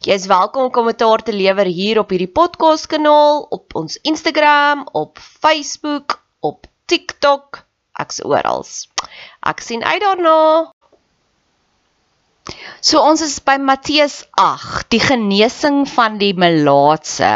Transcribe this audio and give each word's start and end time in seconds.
Jy 0.00 0.14
is 0.16 0.30
welkom 0.30 0.62
om 0.64 0.70
kommentaar 0.72 1.20
te 1.20 1.32
lewer 1.36 1.68
hier 1.68 1.98
op 2.00 2.08
hierdie 2.14 2.30
podcast 2.32 2.86
kanaal, 2.88 3.42
op 3.52 3.74
ons 3.76 3.98
Instagram, 4.08 4.86
op 4.96 5.18
Facebook, 5.20 6.14
op 6.40 6.64
TikTok, 6.88 7.58
ek's 8.00 8.22
oral. 8.24 8.64
Ek 9.44 9.60
sien 9.60 9.84
uit 9.84 10.00
daarna. 10.00 10.38
So 12.80 13.02
ons 13.04 13.20
is 13.26 13.34
by 13.44 13.58
Matteus 13.60 14.22
8, 14.40 14.86
die 14.88 15.02
genesing 15.04 15.82
van 15.92 16.16
die 16.22 16.32
melaatse. 16.32 17.34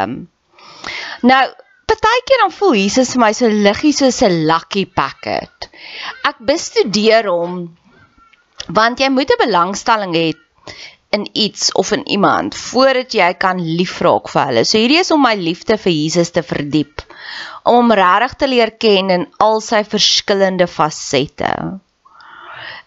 Nou, 1.29 1.43
partykeer 1.93 2.47
dan 2.47 2.55
voel 2.63 2.79
Jesus 2.81 3.13
vir 3.13 3.25
my 3.27 3.31
so 3.37 3.53
liggie 3.69 3.93
soos 3.93 4.23
'n 4.25 4.47
lucky 4.49 4.87
packet. 4.89 5.69
Ek 6.25 6.41
bestudeer 6.41 7.29
hom 7.29 7.77
want 8.73 9.05
jy 9.05 9.13
moet 9.13 9.29
'n 9.29 9.45
belangstelling 9.45 10.17
hê 10.17 10.33
in 11.15 11.27
iets 11.33 11.73
of 11.79 11.93
in 11.95 12.03
iemand 12.09 12.57
voordat 12.59 13.15
jy 13.15 13.31
kan 13.39 13.61
liefraak 13.63 14.29
vir 14.33 14.49
hulle. 14.49 14.65
So 14.67 14.81
hierdie 14.81 15.01
is 15.03 15.13
om 15.15 15.23
my 15.23 15.35
liefde 15.39 15.77
vir 15.79 15.95
Jesus 15.95 16.33
te 16.35 16.43
verdiep, 16.43 17.05
om 17.63 17.79
hom 17.79 17.95
regtig 17.95 18.37
te 18.41 18.51
leer 18.51 18.75
ken 18.83 19.13
in 19.15 19.27
al 19.43 19.63
sy 19.65 19.85
verskillende 19.87 20.67
fasette. 20.71 21.53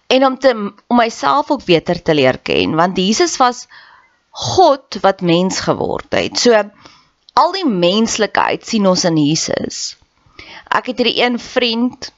En 0.07 0.25
om 0.25 0.37
te 0.39 0.53
om 0.55 0.99
myself 0.99 1.51
ook 1.51 1.65
beter 1.67 2.01
te 2.03 2.15
leer 2.15 2.39
ken, 2.43 2.75
want 2.79 2.99
Jesus 2.99 3.37
was 3.41 3.65
God 4.37 4.99
wat 5.01 5.23
mens 5.25 5.63
geword 5.65 6.13
het. 6.13 6.37
So 6.39 6.53
al 7.37 7.55
die 7.55 7.65
menslikheid 7.67 8.65
sien 8.65 8.87
ons 8.89 9.05
in 9.07 9.17
Jesus. 9.21 9.95
Ek 10.67 10.91
het 10.91 10.99
hierdie 10.99 11.21
een 11.23 11.39
vriend 11.39 12.11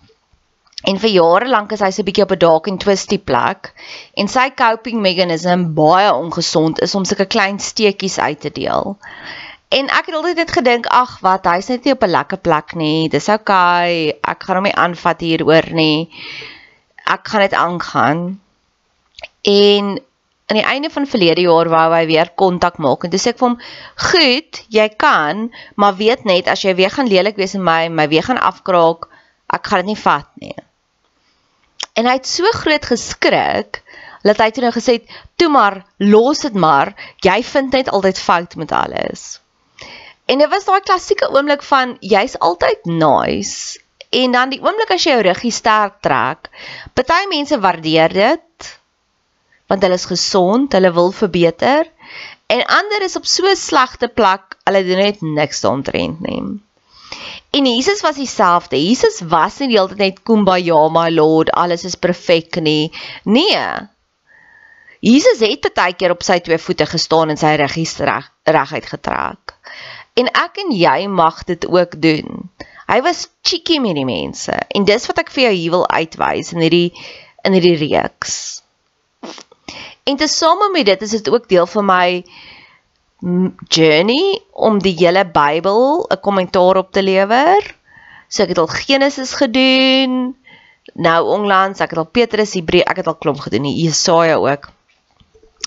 En 0.88 1.00
vir 1.00 1.12
jare 1.12 1.47
lank 1.51 1.73
is 1.75 1.81
hy 1.84 1.90
so 1.91 2.01
'n 2.01 2.07
bietjie 2.07 2.23
op 2.23 2.31
'n 2.31 2.40
dalk 2.40 2.67
en 2.67 2.78
twisty 2.78 3.17
plek 3.17 3.73
en 4.16 4.28
sy 4.28 4.50
coping 4.62 5.01
mechanism 5.01 5.73
baie 5.75 6.13
ongesond 6.13 6.79
is 6.81 6.95
om 6.95 7.06
sulke 7.06 7.25
klein 7.25 7.59
steekies 7.59 8.19
uit 8.19 8.40
te 8.40 8.51
deel. 8.51 8.97
En 9.69 9.89
ek 9.89 10.06
het 10.06 10.16
altyd 10.16 10.35
net 10.35 10.51
gedink, 10.51 10.88
ag, 10.88 11.19
wat, 11.22 11.45
hy's 11.45 11.68
net 11.69 11.84
nie 11.84 11.94
op 11.94 12.03
'n 12.03 12.09
lekker 12.09 12.38
plek 12.38 12.75
nie. 12.75 13.09
Dis 13.09 13.29
okay. 13.29 14.13
Ek 14.23 14.44
gaan 14.44 14.56
hom 14.56 14.63
nie 14.63 14.75
aanvat 14.75 15.19
hieroor 15.22 15.68
nie. 15.72 16.09
Ek 17.06 17.28
gaan 17.28 17.41
dit 17.41 17.53
aangaan. 17.53 18.39
En 19.41 20.00
aan 20.50 20.57
die 20.57 20.66
einde 20.66 20.89
van 20.89 21.06
verlede 21.06 21.41
jaar 21.41 21.69
wou 21.69 21.94
hy 21.94 22.06
weer 22.06 22.31
kontak 22.35 22.78
maak 22.78 23.03
en 23.03 23.09
dis 23.09 23.28
ek 23.28 23.38
vir 23.38 23.47
hom, 23.50 23.59
"Goed, 23.95 24.63
jy 24.69 24.89
kan, 24.89 25.51
maar 25.75 25.95
weet 25.95 26.25
net 26.25 26.47
as 26.47 26.62
jy 26.62 26.75
weer 26.75 26.89
gaan 26.89 27.07
lelik 27.07 27.35
wees 27.35 27.53
en 27.53 27.63
my 27.63 27.89
my 27.89 28.07
weer 28.07 28.23
gaan 28.23 28.41
afkraak, 28.41 29.07
ek 29.53 29.68
gaan 29.68 29.79
dit 29.79 29.85
nie 29.85 30.01
vat 30.01 30.28
nie." 30.41 30.56
En 32.00 32.08
hy 32.08 32.16
het 32.16 32.28
so 32.28 32.48
groot 32.56 32.86
geskrik 32.94 33.82
dat 34.24 34.40
hy 34.40 34.50
toe 34.56 34.64
nou 34.64 34.72
gesê 34.76 35.00
het, 35.00 35.12
"Toe 35.36 35.50
maar, 35.52 35.84
los 35.98 36.40
dit 36.46 36.54
maar. 36.54 36.94
Jy 37.24 37.44
vind 37.44 37.72
net 37.74 37.90
altyd 37.90 38.20
fout 38.20 38.56
met 38.56 38.72
alles." 38.72 39.40
En 40.26 40.38
dit 40.38 40.50
was 40.50 40.66
daai 40.66 40.82
klassieke 40.82 41.30
oomblik 41.34 41.64
van 41.64 41.98
jy's 42.00 42.38
altyd 42.40 42.86
nice 42.86 43.80
en 44.10 44.32
dan 44.32 44.50
die 44.50 44.62
oomblik 44.62 44.92
as 44.94 45.04
jy 45.04 45.12
jou 45.12 45.24
ruggie 45.26 45.52
sterk 45.52 46.02
trek. 46.06 46.50
Party 46.94 47.26
mense 47.30 47.60
waardeer 47.60 48.14
dit 48.14 48.76
want 49.70 49.84
hulle 49.86 50.00
is 50.02 50.06
gesond, 50.10 50.74
hulle 50.74 50.92
wil 50.94 51.12
verbeter 51.14 51.90
en 52.50 52.64
ander 52.66 53.04
is 53.06 53.16
op 53.16 53.26
so 53.26 53.46
'n 53.46 53.56
slegte 53.56 54.08
plek, 54.08 54.56
hulle 54.66 54.84
doen 54.84 54.98
net 54.98 55.22
niks 55.22 55.62
daaromtrent 55.62 56.20
nie. 56.26 56.42
En 57.52 57.66
Jesus 57.66 58.02
was 58.02 58.16
dieselfde. 58.16 58.78
Jesus 58.78 59.22
was 59.26 59.58
nie 59.60 59.72
die 59.72 59.78
hele 59.80 59.90
tyd 59.94 60.04
net 60.04 60.20
kumbaya 60.28 60.84
my 60.94 61.08
lord, 61.10 61.50
alles 61.58 61.86
is 61.88 61.98
perfek 61.98 62.60
nie. 62.62 62.92
Nee. 63.26 63.64
Jesus 65.00 65.40
het 65.40 65.72
baie 65.74 65.96
keer 65.96 66.14
op 66.14 66.24
sy 66.24 66.40
twee 66.44 66.60
voete 66.60 66.86
gestaan 66.86 67.32
en 67.34 67.40
sy 67.40 67.56
ruggies 67.58 67.96
reg 68.04 68.28
reguit 68.44 68.86
getrek. 68.92 69.56
En 70.20 70.28
ek 70.28 70.60
en 70.66 70.74
jy 70.76 71.08
mag 71.08 71.44
dit 71.48 71.66
ook 71.66 71.96
doen. 72.02 72.50
Hy 72.90 73.01
was 73.06 73.28
cheeky 73.46 73.80
met 73.80 73.95
die 73.95 74.06
mense 74.06 74.54
en 74.75 74.86
dis 74.86 75.06
wat 75.10 75.22
ek 75.24 75.34
vir 75.34 75.48
jou 75.48 75.56
hier 75.56 75.74
wil 75.78 75.88
uitwys 75.90 76.54
in 76.54 76.63
hierdie 76.66 76.90
in 77.48 77.56
hierdie 77.56 77.78
reeks. 77.80 78.62
En 80.10 80.18
tesame 80.18 80.69
met 80.74 80.86
dit 80.90 81.02
is 81.02 81.18
dit 81.18 81.30
ook 81.30 81.50
deel 81.50 81.69
van 81.69 81.86
my 81.86 82.07
journey 83.68 84.42
om 84.51 84.80
die 84.80 84.95
hele 84.95 85.25
Bybel 85.27 86.06
'n 86.07 86.19
kommentaar 86.19 86.77
op 86.77 86.92
te 86.92 87.04
lewer. 87.04 87.75
So 88.27 88.44
ek 88.44 88.50
het 88.50 88.57
al 88.57 88.68
Genesis 88.68 89.33
gedoen. 89.33 90.38
Nou 90.94 91.25
onlangs, 91.27 91.80
ek 91.80 91.89
het 91.89 92.00
al 92.00 92.06
Petrus, 92.06 92.54
Hebreë, 92.54 92.83
ek 92.86 93.01
het 93.01 93.07
al 93.07 93.16
klomp 93.16 93.39
gedoen, 93.39 93.66
Jesaja 93.66 94.36
ook. 94.36 94.69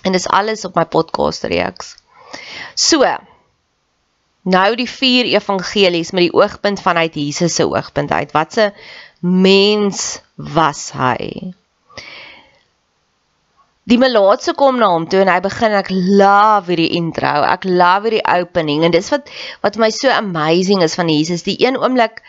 En 0.02 0.12
dis 0.12 0.26
alles 0.26 0.64
op 0.64 0.74
my 0.74 0.84
podcast 0.84 1.42
reeks. 1.42 1.96
So. 2.74 3.04
Nou 4.42 4.74
die 4.74 4.88
vier 4.90 5.24
evangelies 5.24 6.10
met 6.10 6.26
die 6.26 6.34
oogpunt 6.34 6.80
vanuit 6.80 7.14
Jesus 7.14 7.54
se 7.54 7.68
oogpunt 7.68 8.10
uit. 8.10 8.32
Watse 8.32 8.72
mens 9.20 10.20
was 10.34 10.90
hy? 10.92 11.52
Die 13.90 13.98
melaatse 13.98 14.54
kom 14.54 14.78
na 14.78 14.92
hom 14.92 15.08
toe 15.10 15.24
en 15.24 15.30
hy 15.32 15.40
begin 15.42 15.74
ek 15.74 15.90
love 15.90 16.70
hierdie 16.70 16.92
intro. 16.98 17.32
Ek 17.48 17.66
love 17.66 18.06
hierdie 18.06 18.22
opening 18.22 18.84
en 18.86 18.94
dis 18.94 19.10
wat 19.10 19.30
wat 19.64 19.78
my 19.82 19.90
so 19.94 20.12
amazing 20.14 20.84
is 20.86 20.94
van 20.98 21.10
Jesus. 21.10 21.42
Die 21.48 21.58
een 21.64 21.80
oomblik 21.80 22.22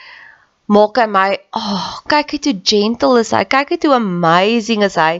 maak 0.74 0.98
hy 0.98 1.06
my, 1.12 1.28
oh, 1.60 2.00
kyk 2.10 2.34
hoe 2.38 2.54
gentle 2.66 3.20
is 3.22 3.34
hy. 3.36 3.44
Kyk 3.46 3.76
hoe 3.76 3.94
amazing 4.00 4.86
is 4.88 4.98
hy. 4.98 5.20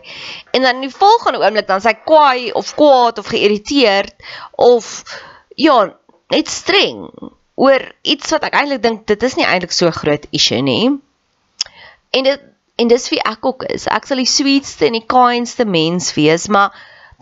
En 0.56 0.66
dan 0.66 0.82
die 0.82 0.90
volgende 0.94 1.44
oomblik 1.44 1.68
dan 1.70 1.84
sy 1.84 1.94
kwaai 2.02 2.50
of 2.58 2.74
kwaad 2.80 3.22
of 3.22 3.30
geïrriteerd 3.30 4.16
of 4.58 5.04
ja, 5.60 5.78
net 6.34 6.50
streng 6.50 7.12
oor 7.62 7.84
iets 8.02 8.34
wat 8.34 8.48
ek 8.50 8.58
eintlik 8.58 8.82
dink 8.82 9.06
dit 9.12 9.28
is 9.28 9.38
nie 9.38 9.46
eintlik 9.46 9.76
so 9.76 9.92
groot 9.94 10.26
issue 10.34 10.64
nie. 10.66 10.96
En 12.14 12.26
dit 12.26 12.50
en 12.82 12.90
dis 12.90 13.06
wie 13.12 13.22
ek 13.22 13.46
ook 13.46 13.68
is. 13.70 13.88
Ek 13.88 14.08
sal 14.08 14.22
die 14.22 14.30
sweetste 14.30 14.88
en 14.88 14.98
die 14.98 15.06
kindste 15.10 15.66
mens 15.70 16.12
wees, 16.18 16.48
maar 16.50 16.74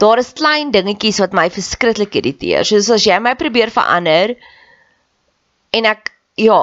daar 0.02 0.22
is 0.22 0.34
klein 0.38 0.72
dingetjies 0.74 1.20
wat 1.24 1.36
my 1.38 1.50
verskriklik 1.54 2.16
irriteer. 2.20 2.66
Soos 2.68 2.90
as 2.94 3.06
jy 3.06 3.20
my 3.20 3.36
probeer 3.40 3.74
verander 3.74 4.36
en 5.76 5.88
ek 5.88 6.14
ja, 6.40 6.62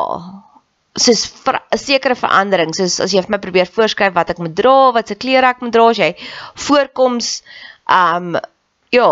soos 0.98 1.22
'n 1.46 1.78
sekere 1.78 2.16
verandering, 2.18 2.74
soos 2.74 2.98
as 3.00 3.12
jy 3.12 3.22
vir 3.22 3.36
my 3.36 3.38
probeer 3.38 3.66
voorskryf 3.66 4.14
wat 4.14 4.30
ek 4.30 4.38
moet 4.38 4.56
dra, 4.56 4.92
wat 4.92 5.08
se 5.08 5.14
klere 5.14 5.46
ek 5.52 5.60
moet 5.60 5.72
dra, 5.72 5.88
as 5.90 5.98
jy 5.98 6.14
voorkoms 6.66 7.42
um 7.88 8.36
ja, 8.90 9.10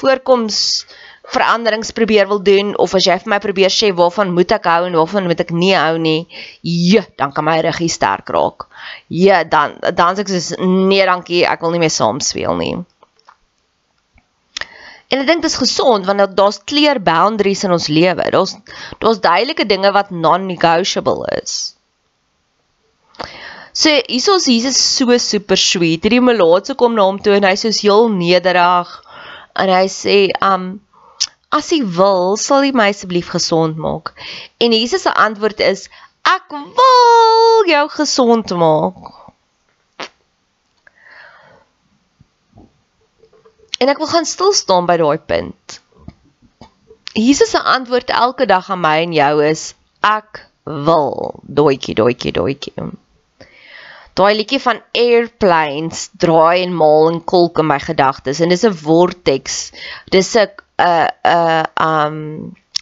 voorkoms 0.00 0.86
veranderings 1.32 1.90
probeer 1.96 2.28
wil 2.28 2.42
doen 2.44 2.74
of 2.76 2.94
as 2.94 3.06
jy 3.08 3.16
vir 3.22 3.30
my 3.32 3.38
probeer 3.40 3.72
sê 3.72 3.90
waarvan 3.96 4.32
moet 4.36 4.52
ek 4.52 4.66
hou 4.68 4.84
en 4.88 4.96
waarvan 4.98 5.28
moet 5.28 5.40
ek 5.40 5.52
nie 5.56 5.72
hou 5.72 5.96
nie, 5.98 6.26
ja, 6.62 7.04
dan 7.18 7.32
kan 7.32 7.46
my 7.46 7.56
ruggie 7.64 7.88
sterk 7.88 8.28
raak. 8.34 8.66
Ja, 9.08 9.42
dan 9.44 9.78
dan 9.80 10.16
sê 10.16 10.24
ek 10.26 10.32
soos 10.32 10.50
nee, 10.60 11.04
dankie, 11.08 11.44
ek 11.48 11.64
wil 11.64 11.72
nie 11.72 11.84
meer 11.86 11.94
saam 11.94 12.20
speel 12.20 12.58
nie. 12.60 12.74
En 15.08 15.22
ek 15.22 15.28
dink 15.28 15.44
dit 15.44 15.50
is 15.52 15.60
gesond 15.60 16.06
want 16.08 16.36
daar's 16.36 16.60
clear 16.66 17.00
boundaries 17.00 17.64
in 17.64 17.72
ons 17.72 17.88
lewe. 17.88 18.28
Daar's 18.34 18.56
daar's 19.00 19.22
duidelike 19.24 19.66
dinge 19.70 19.92
wat 19.96 20.10
non-negotiable 20.10 21.24
is. 21.40 21.74
So 23.72 23.90
hiersoos 23.90 24.46
Jesus 24.46 24.78
so 24.78 25.16
super 25.18 25.58
sweet. 25.58 26.04
Hierdie 26.04 26.22
melaatse 26.22 26.76
kom 26.78 26.94
na 26.94 27.08
hom 27.08 27.16
toe 27.18 27.34
en 27.38 27.48
hy 27.48 27.56
sê 27.58 27.72
heel 27.80 28.10
nederig 28.12 28.90
en 29.58 29.70
hy 29.72 29.86
sê 29.90 30.18
um 30.44 30.74
As 31.54 31.70
jy 31.70 31.84
wil, 31.96 32.34
sal 32.40 32.64
jy 32.66 32.72
my 32.74 32.88
asseblief 32.90 33.28
gesond 33.30 33.78
maak. 33.78 34.10
En 34.58 34.74
Jesus 34.74 35.04
se 35.06 35.12
antwoord 35.26 35.60
is: 35.62 35.86
Ek 36.26 36.50
wil 36.50 37.68
jou 37.70 37.84
gesond 37.94 38.50
maak. 38.58 39.12
En 43.78 43.92
ek 43.92 44.00
wil 44.02 44.10
gaan 44.10 44.26
stil 44.26 44.54
staan 44.56 44.88
by 44.90 44.96
daai 44.98 45.20
punt. 45.30 45.78
Jesus 47.14 47.54
se 47.54 47.60
antwoord 47.60 48.10
elke 48.10 48.48
dag 48.50 48.70
aan 48.70 48.82
my 48.82 48.96
en 49.04 49.14
jou 49.14 49.32
is: 49.46 49.74
Ek 50.02 50.42
wil. 50.64 51.38
Doetjie, 51.46 51.94
doetjie, 51.94 52.34
doetjie. 52.34 52.90
Daai 54.14 54.34
liedjie 54.38 54.60
van 54.62 54.82
airplanes 54.94 56.08
draai 56.22 56.62
en 56.62 56.74
maal 56.74 57.08
en 57.12 57.22
kolk 57.26 57.58
in 57.62 57.66
my 57.70 57.80
gedagtes 57.82 58.40
en 58.40 58.50
dis 58.54 58.66
'n 58.66 58.74
vortex. 58.82 59.72
Dis 60.10 60.34
'n 60.34 60.63
'n 60.78 61.08
'n 61.24 61.66
um 61.76 62.16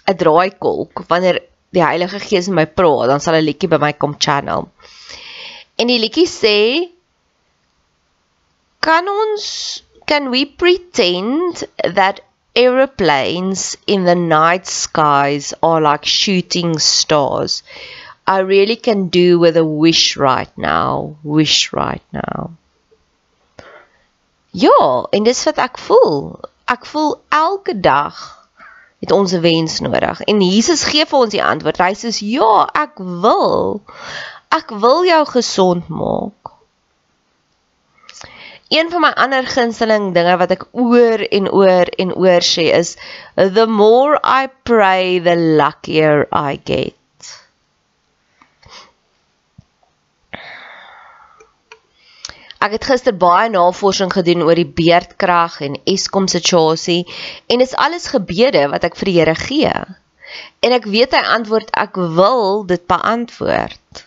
'n 0.09 0.17
draaikolk 0.25 1.05
wanneer 1.09 1.43
die 1.73 1.85
Heilige 1.85 2.21
Gees 2.21 2.49
in 2.49 2.55
my 2.55 2.67
praat, 2.67 3.09
dan 3.09 3.21
sal 3.21 3.37
'n 3.39 3.45
liedjie 3.45 3.69
by 3.69 3.79
my 3.81 3.93
kom 3.93 4.17
channel. 4.19 4.69
En 5.79 5.87
die 5.87 5.99
liedjie 5.99 6.29
sê 6.29 6.59
kan 8.81 9.09
ons 9.09 9.83
can 10.07 10.31
we 10.31 10.45
pretend 10.47 11.65
that 11.99 12.21
aeroplanes 12.55 13.77
in 13.87 14.05
the 14.05 14.15
night 14.15 14.67
skies 14.67 15.55
are 15.63 15.81
like 15.81 16.05
shooting 16.05 16.79
stars? 16.79 17.63
I 18.27 18.39
really 18.41 18.77
can 18.77 19.09
do 19.09 19.39
with 19.39 19.57
a 19.57 19.65
wish 19.65 20.17
right 20.17 20.51
now, 20.57 21.17
wish 21.23 21.73
right 21.73 22.05
now. 22.13 22.53
Ja, 24.53 25.09
en 25.11 25.25
dis 25.25 25.45
wat 25.49 25.59
ek 25.59 25.79
voel 25.81 26.37
ek 26.73 26.87
voel 26.93 27.17
elke 27.29 27.75
dag 27.81 28.21
het 29.03 29.13
ons 29.13 29.33
'n 29.33 29.41
wens 29.41 29.81
nodig 29.81 30.21
en 30.31 30.41
Jesus 30.41 30.85
gee 30.85 31.07
vir 31.07 31.19
ons 31.19 31.35
die 31.35 31.45
antwoord. 31.45 31.79
Hy 31.79 31.95
sê 31.99 32.11
ja, 32.31 32.69
ek 32.75 32.99
wil. 32.99 33.83
Ek 34.51 34.71
wil 34.71 35.05
jou 35.05 35.25
gesond 35.27 35.89
maak. 35.89 36.43
Een 38.73 38.91
van 38.91 39.01
my 39.01 39.11
ander 39.21 39.45
gunsteling 39.45 40.15
dinge 40.15 40.37
wat 40.41 40.55
ek 40.55 40.63
oor 40.73 41.21
en 41.39 41.51
oor 41.51 41.91
en 42.05 42.15
oor 42.15 42.41
sê 42.41 42.71
is 42.73 42.97
the 43.37 43.67
more 43.67 44.17
I 44.25 44.49
pray 44.65 45.19
the 45.19 45.37
luckier 45.37 46.27
I 46.33 46.61
get. 46.65 47.02
Ek 52.63 52.77
het 52.77 52.85
gister 52.87 53.15
baie 53.19 53.49
navorsing 53.51 54.13
gedoen 54.15 54.45
oor 54.47 54.55
die 54.55 54.69
beerdkrag 54.79 55.59
en 55.67 55.81
Eskom 55.91 56.29
situasie 56.31 57.01
en 57.51 57.59
dit 57.59 57.67
is 57.67 57.75
alles 57.75 58.07
gebede 58.13 58.69
wat 58.71 58.87
ek 58.87 58.99
vir 59.01 59.11
die 59.11 59.19
Here 59.19 59.35
gee. 59.35 59.73
En 60.63 60.75
ek 60.77 60.87
weet 60.87 61.17
hy 61.17 61.23
antwoord 61.37 61.73
ek 61.75 61.99
wil 61.99 62.63
dit 62.71 62.85
beantwoord. 62.87 64.07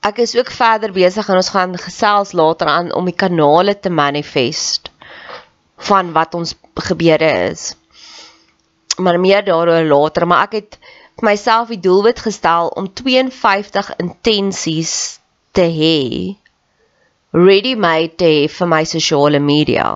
Ek 0.00 0.18
is 0.24 0.32
ook 0.34 0.50
verder 0.50 0.90
besig 0.96 1.28
en 1.28 1.38
ons 1.38 1.52
gaan 1.54 1.76
gesels 1.78 2.32
later 2.32 2.72
aan 2.72 2.90
om 2.96 3.06
die 3.06 3.14
kanale 3.14 3.76
te 3.78 3.92
manifest 3.92 4.88
van 5.86 6.10
wat 6.16 6.34
ons 6.34 6.56
gebede 6.88 7.28
is. 7.52 7.74
Maar 8.98 9.20
meer 9.20 9.44
daaroor 9.44 9.84
later, 9.84 10.26
maar 10.26 10.48
ek 10.48 10.56
het 10.56 10.79
vir 11.20 11.28
myself 11.28 11.68
die 11.68 11.80
doelwit 11.84 12.20
gestel 12.24 12.70
om 12.80 12.88
52 12.96 13.90
intensies 14.00 14.92
te 15.52 15.66
hê 15.68 16.36
ready 17.36 17.74
made 17.76 18.16
te 18.16 18.24
hê 18.24 18.46
vir 18.48 18.68
my 18.70 18.84
sosiale 18.88 19.38
media. 19.38 19.90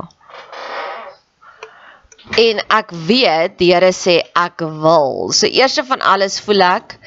En 2.40 2.60
ek 2.72 2.92
weet 3.08 3.56
die 3.60 3.72
Here 3.72 3.90
sê 3.92 4.20
ek 4.36 4.62
wil. 4.84 5.32
So 5.32 5.48
eers 5.48 5.80
van 5.88 6.04
alles 6.04 6.38
voel 6.44 6.62
ek 6.68 6.98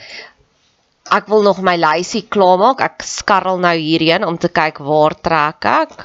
ek 1.07 1.29
wil 1.31 1.45
nog 1.45 1.61
my 1.63 1.77
lysie 1.79 2.25
klaarmaak. 2.27 2.81
Ek 2.83 3.05
skarrel 3.07 3.61
nou 3.63 3.75
hierheen 3.77 4.25
om 4.27 4.37
te 4.37 4.49
kyk 4.51 4.81
waar 4.83 5.15
trek 5.15 5.69
ek. 5.71 5.95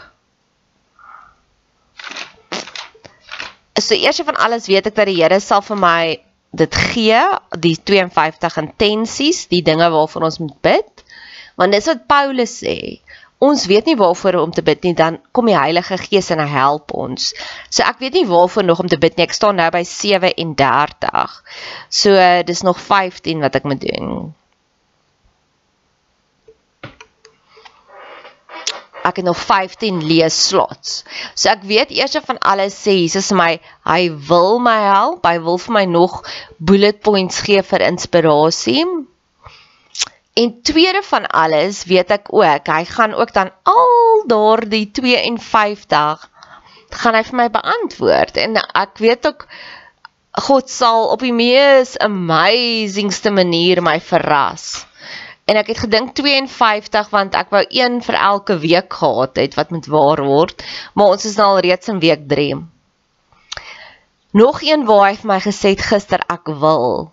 So 3.80 3.96
eers 3.96 4.20
van 4.22 4.38
alles 4.38 4.68
weet 4.70 4.92
ek 4.92 5.00
dat 5.00 5.10
die 5.10 5.18
Here 5.18 5.40
sal 5.40 5.64
vir 5.66 5.80
my 5.80 6.04
dit 6.52 6.74
gee 6.92 7.20
die 7.64 7.76
52 7.80 8.58
intensies, 8.60 9.46
die 9.48 9.62
dinge 9.64 9.88
waarvoor 9.90 10.28
ons 10.28 10.38
moet 10.42 10.58
bid. 10.64 11.04
Want 11.56 11.72
dis 11.72 11.88
wat 11.88 12.06
Paulus 12.08 12.58
sê. 12.60 12.76
Ons 13.42 13.64
weet 13.66 13.88
nie 13.90 13.96
waarvoor 13.98 14.38
om 14.38 14.52
te 14.54 14.62
bid 14.62 14.84
nie, 14.86 14.94
dan 14.94 15.16
kom 15.34 15.48
die 15.50 15.58
Heilige 15.58 15.96
Gees 15.98 16.30
en 16.30 16.38
hy 16.44 16.46
help 16.52 16.92
ons. 16.94 17.32
So 17.72 17.82
ek 17.82 17.98
weet 18.04 18.20
nie 18.20 18.28
waarvoor 18.28 18.68
nog 18.68 18.84
om 18.84 18.90
te 18.92 19.00
bid 19.02 19.16
nie. 19.16 19.26
Ek 19.26 19.34
staan 19.34 19.58
nou 19.58 19.66
by 19.74 19.82
37. 19.88 21.40
So 21.90 22.28
dis 22.46 22.62
nog 22.62 22.78
15 22.78 23.42
wat 23.42 23.58
ek 23.58 23.66
moet 23.66 23.82
doen. 23.82 24.30
Ek 29.12 29.20
het 29.20 29.28
nog 29.28 29.38
15 29.38 30.00
lees 30.08 30.36
slots. 30.48 31.02
So 31.36 31.52
ek 31.52 31.62
weet 31.68 31.92
eers 31.94 32.16
van 32.24 32.40
alles 32.40 32.74
sê 32.80 32.96
Jesus 33.04 33.30
my, 33.36 33.60
hy 33.86 34.02
wil 34.28 34.58
my 34.64 34.78
help. 34.88 35.26
Hy 35.28 35.38
wil 35.44 35.60
vir 35.62 35.76
my 35.78 35.86
nog 35.86 36.22
bullet 36.58 37.02
points 37.04 37.44
gee 37.46 37.62
vir 37.62 37.86
inspirasie. 37.86 38.86
En 40.32 40.52
tweede 40.64 41.02
van 41.04 41.28
alles 41.28 41.84
weet 41.84 42.10
ek 42.16 42.32
ook, 42.32 42.68
hy 42.72 42.84
gaan 42.88 43.12
ook 43.14 43.34
dan 43.36 43.52
al 43.68 44.24
daardie 44.26 44.86
52 44.90 46.28
gaan 46.92 47.16
hy 47.16 47.22
vir 47.28 47.38
my 47.40 47.48
beantwoord 47.52 48.38
en 48.40 48.56
ek 48.60 49.00
weet 49.00 49.28
ook 49.28 49.46
God 50.48 50.70
sal 50.72 51.10
op 51.12 51.20
die 51.24 51.34
mees 51.36 51.94
amazingste 52.00 53.32
manier 53.32 53.82
my 53.84 53.98
verras 54.00 54.84
en 55.52 55.58
ek 55.60 55.68
het 55.74 55.82
gedink 55.84 56.14
52 56.16 57.10
want 57.12 57.34
ek 57.36 57.50
wou 57.52 57.60
een 57.68 57.98
vir 58.06 58.16
elke 58.16 58.54
week 58.62 58.94
gehad 59.00 59.36
het 59.36 59.56
wat 59.58 59.72
met 59.74 59.88
waar 59.92 60.22
word, 60.24 60.62
maar 60.96 61.12
ons 61.12 61.26
is 61.28 61.36
nou 61.36 61.48
al 61.52 61.64
reeds 61.66 61.90
in 61.92 61.98
week 62.00 62.22
3. 62.30 62.54
Nog 64.40 64.62
een 64.64 64.86
waar 64.88 65.10
hy 65.10 65.16
vir 65.20 65.28
my 65.28 65.36
gesê 65.44 65.74
het 65.74 65.84
gister 65.84 66.24
ek 66.32 66.48
wil. 66.62 67.10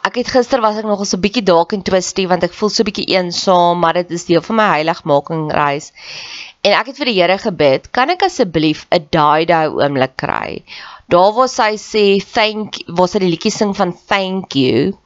Ek 0.00 0.16
het 0.16 0.30
gister 0.32 0.62
was 0.64 0.78
ek 0.80 0.88
nog 0.88 1.04
so 1.04 1.18
'n 1.18 1.24
bietjie 1.26 1.44
dalk 1.44 1.74
en 1.76 1.84
twisty 1.84 2.24
want 2.30 2.46
ek 2.46 2.56
voel 2.56 2.72
so 2.72 2.82
'n 2.82 2.88
bietjie 2.88 3.10
eensaam, 3.12 3.82
maar 3.84 4.00
dit 4.00 4.10
is 4.16 4.24
deel 4.24 4.40
van 4.48 4.56
my 4.56 4.68
heiligmaking 4.76 5.52
reis. 5.52 5.92
En 6.64 6.72
ek 6.72 6.86
het 6.86 6.96
vir 6.96 7.10
die 7.12 7.20
Here 7.20 7.38
gebid, 7.38 7.90
kan 7.92 8.08
ek 8.08 8.22
asseblief 8.22 8.86
'n 8.90 9.08
daai-daai 9.10 9.68
oomblik 9.68 10.16
kry? 10.16 10.64
Daar 11.08 11.32
waar 11.32 11.48
sy 11.48 11.76
sê 11.76 12.06
thank, 12.32 12.80
waar 12.88 13.08
sy 13.08 13.18
die 13.18 13.28
liedjie 13.34 13.52
sing 13.52 13.76
van 13.76 13.92
thank 13.92 14.54
you 14.54 14.96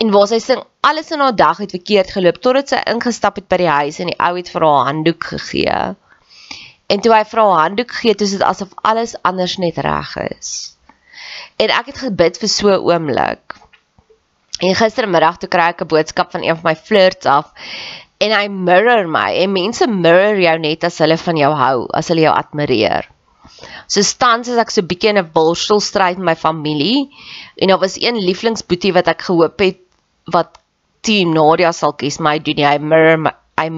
En 0.00 0.10
waar 0.14 0.28
sy 0.30 0.38
sing 0.38 0.62
alles 0.80 1.10
in 1.10 1.20
haar 1.20 1.36
dag 1.36 1.58
het 1.58 1.70
verkeerd 1.76 2.10
geloop 2.16 2.40
totdat 2.40 2.72
sy 2.72 2.80
ingestap 2.92 3.36
het 3.36 3.48
by 3.52 3.58
die 3.62 3.68
huis 3.68 4.00
en 4.00 4.12
die 4.12 4.18
ou 4.18 4.34
het 4.36 4.50
vir 4.52 4.66
haar 4.66 4.86
handdoek 4.88 5.24
gegee. 5.32 5.78
En 6.90 7.00
toe 7.04 7.12
hy 7.14 7.22
vir 7.32 7.42
haar 7.42 7.62
handdoek 7.64 7.92
gee, 8.00 8.14
toe 8.14 8.26
is 8.26 8.36
dit 8.38 8.42
asof 8.46 8.72
alles 8.82 9.14
anders 9.22 9.56
net 9.62 9.78
reg 9.78 10.16
is. 10.24 10.54
En 11.60 11.70
ek 11.76 11.92
het 11.92 12.02
gebid 12.06 12.40
vir 12.40 12.48
so 12.48 12.72
'n 12.72 12.86
oomblik. 12.88 13.56
En 14.60 14.74
gistermiddag 14.74 15.38
toe 15.38 15.48
kry 15.48 15.68
ek 15.72 15.82
'n 15.82 15.92
boodskap 15.92 16.30
van 16.30 16.42
een 16.42 16.56
van 16.56 16.72
my 16.72 16.76
flirts 16.76 17.26
af 17.26 17.52
en 18.18 18.32
hy 18.32 18.48
mirror 18.48 19.06
my. 19.08 19.28
En 19.42 19.52
mense 19.52 19.86
mirror 19.86 20.40
jou 20.40 20.58
net 20.58 20.84
as 20.84 20.98
hulle 20.98 21.16
van 21.16 21.36
jou 21.36 21.52
hou, 21.54 21.86
as 21.92 22.08
hulle 22.08 22.26
jou 22.26 22.34
admireer. 22.34 23.08
So 23.86 24.02
staan 24.06 24.40
as 24.46 24.60
ek 24.62 24.70
so 24.70 24.82
bietjie 24.82 25.10
in 25.12 25.18
'n 25.18 25.30
worstelstryd 25.34 26.18
met 26.18 26.26
my 26.30 26.36
familie 26.36 27.10
en 27.56 27.68
daar 27.68 27.82
was 27.82 27.98
een 28.00 28.16
lieflingsboetie 28.16 28.92
wat 28.92 29.08
ek 29.08 29.22
gehoop 29.28 29.58
het 29.60 29.80
wat 30.32 30.58
team 31.02 31.32
Nadia 31.34 31.72
sal 31.72 31.92
kies 31.92 32.18
my 32.20 32.38
doen 32.38 32.60
hy 32.64 32.78
mirror 32.78 33.32
hy 33.60 33.68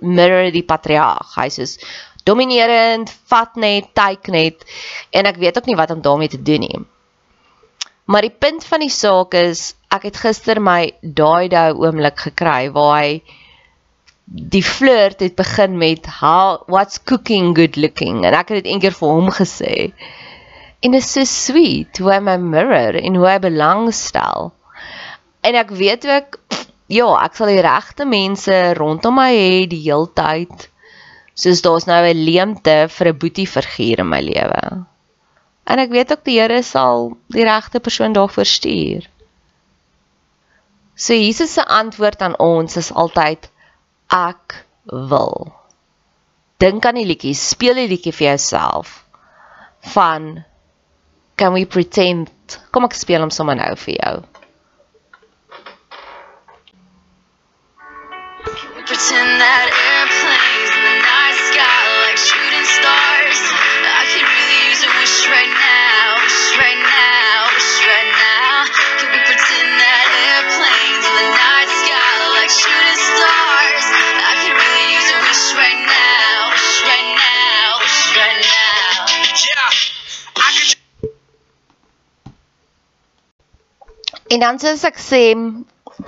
mirror 0.00 0.50
die 0.52 0.64
patriarg. 0.64 1.36
Hy 1.36 1.48
sê 1.48 1.66
dominerend 2.24 3.10
vat 3.30 3.56
net 3.56 3.92
tyk 3.98 4.28
net 4.28 4.66
en 5.10 5.26
ek 5.26 5.40
weet 5.42 5.58
ook 5.58 5.66
nie 5.66 5.78
wat 5.78 5.90
om 5.90 6.02
daarmee 6.02 6.28
te 6.28 6.42
doen 6.42 6.60
nie. 6.60 6.80
Maar 8.04 8.26
die 8.28 8.36
punt 8.44 8.64
van 8.66 8.82
die 8.84 8.92
saak 8.92 9.34
is 9.38 9.74
ek 9.94 10.08
het 10.10 10.18
gister 10.24 10.60
my 10.60 10.92
daai 11.02 11.48
daai 11.48 11.72
oomblik 11.72 12.18
gekry 12.28 12.70
waar 12.74 13.02
hy 13.02 13.22
die 14.32 14.64
flirt 14.64 15.20
het 15.20 15.36
begin 15.36 15.76
met 15.78 16.06
how 16.20 16.62
what's 16.66 17.02
cooking 17.02 17.52
good 17.56 17.76
looking 17.76 18.24
en 18.24 18.34
ek 18.34 18.52
het 18.52 18.62
dit 18.62 18.72
eendag 18.72 18.96
vir 18.96 19.14
hom 19.18 19.30
gesê 19.30 19.76
en 20.82 20.96
dit 20.96 21.00
is 21.00 21.12
so 21.12 21.24
sweet 21.28 22.00
hoe 22.00 22.12
hy 22.14 22.20
my 22.24 22.38
mirror 22.40 22.96
en 22.96 23.18
hoe 23.20 23.28
hy 23.28 23.38
belangstel 23.44 24.52
en 25.42 25.58
ek 25.58 25.74
weet 25.76 26.08
ook 26.08 26.40
ja, 26.92 27.08
ek 27.24 27.36
sal 27.38 27.50
die 27.50 27.62
regte 27.64 28.06
mense 28.08 28.56
rondom 28.78 29.16
my 29.16 29.30
hê 29.32 29.64
die 29.70 29.80
heeltyd. 29.86 30.68
Soos 31.38 31.62
daar's 31.64 31.86
nou 31.88 32.02
'n 32.04 32.24
leemte 32.26 32.88
vir 32.96 33.08
'n 33.08 33.18
boetie 33.18 33.48
figuur 33.48 34.02
in 34.04 34.08
my 34.08 34.20
lewe. 34.20 34.84
En 35.64 35.78
ek 35.78 35.90
weet 35.90 36.12
ook 36.12 36.24
die 36.24 36.40
Here 36.40 36.62
sal 36.62 37.16
die 37.28 37.44
regte 37.44 37.80
persoon 37.80 38.12
daarvoor 38.12 38.44
stuur. 38.44 39.08
So 40.94 41.14
Jesus 41.14 41.52
se 41.52 41.64
antwoord 41.64 42.22
aan 42.22 42.38
ons 42.38 42.76
is 42.76 42.92
altyd 42.92 43.48
ek 44.10 44.64
wil. 44.90 45.52
Dink 46.62 46.86
aan 46.86 46.98
die 46.98 47.06
liedjie, 47.06 47.34
speel 47.38 47.78
die 47.80 47.88
liedjie 47.90 48.14
vir 48.14 48.32
jouself 48.32 49.02
van 49.94 50.44
Can 51.36 51.54
we 51.54 51.64
pretend? 51.66 52.30
Kom 52.70 52.84
ek 52.86 52.94
speel 52.94 53.22
hom 53.24 53.32
sommer 53.34 53.56
nou 53.58 53.72
vir 53.86 53.96
jou. 53.96 54.14
pretend 58.92 59.40
that 59.40 59.91
En 84.32 84.40
dan 84.40 84.60
sê 84.62 84.74
ek 84.88 85.00
sê 85.00 85.22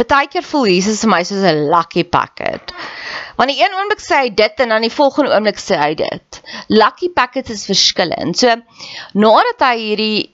baie 0.09 0.29
keer 0.33 0.45
voel 0.49 0.71
Jesus 0.73 1.03
vir 1.05 1.11
my 1.13 1.23
soos 1.29 1.45
'n 1.45 1.67
lucky 1.71 2.05
packet. 2.05 2.73
Want 3.37 3.51
die 3.51 3.61
een 3.61 3.75
oomblik 3.77 4.01
sê 4.01 4.23
hy 4.25 4.31
dit 4.35 4.61
en 4.65 4.69
dan 4.73 4.87
die 4.87 4.93
volgende 4.93 5.35
oomblik 5.35 5.61
sê 5.61 5.77
hy 5.81 5.95
dit. 5.95 6.41
Lucky 6.69 7.11
packets 7.11 7.51
is 7.51 7.67
verskillend. 7.67 8.39
So 8.39 8.55
nadat 9.13 9.61
hy 9.69 9.77
hierdie 9.79 10.34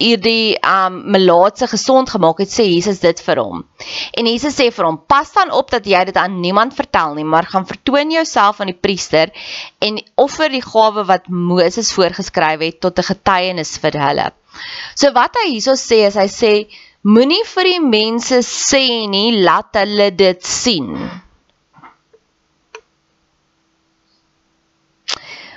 hierdie 0.00 0.56
um 0.64 0.96
melaatse 1.14 1.68
gesond 1.70 2.10
gemaak 2.10 2.40
het, 2.42 2.50
sê 2.50 2.66
Jesus 2.66 3.02
dit 3.04 3.20
vir 3.26 3.42
hom. 3.42 3.62
En 4.16 4.26
Jesus 4.26 4.56
sê 4.56 4.70
vir 4.72 4.88
hom: 4.88 4.98
"Pas 5.06 5.30
dan 5.36 5.52
op 5.52 5.70
dat 5.70 5.86
jy 5.86 6.04
dit 6.08 6.16
aan 6.16 6.40
niemand 6.40 6.74
vertel 6.74 7.14
nie, 7.14 7.24
maar 7.24 7.46
gaan 7.46 7.66
vertoon 7.68 8.10
jouself 8.10 8.60
aan 8.60 8.72
die 8.72 8.80
priester 8.80 9.30
en 9.78 10.00
offer 10.16 10.48
die 10.48 10.64
gawe 10.64 11.04
wat 11.06 11.28
Moses 11.28 11.92
voorgeskryf 11.92 12.60
het 12.60 12.80
tot 12.80 12.98
'n 12.98 13.10
getuienis 13.12 13.78
vir 13.78 14.00
hulle." 14.06 14.30
So 14.94 15.12
wat 15.12 15.36
hy 15.42 15.50
hierso 15.52 15.76
sê 15.76 16.06
is 16.06 16.16
hy 16.16 16.28
sê 16.28 16.54
Moenie 17.02 17.44
vir 17.48 17.64
die 17.64 17.80
mense 17.80 18.42
sê 18.44 19.08
nie 19.08 19.40
laat 19.40 19.72
hulle 19.80 20.10
dit 20.12 20.42
sien. 20.44 20.90